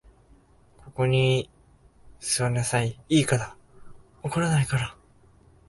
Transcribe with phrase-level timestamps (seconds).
[0.83, 1.47] ここに
[2.19, 3.55] 坐りなさい、いいから。
[4.23, 4.97] 怒らないから。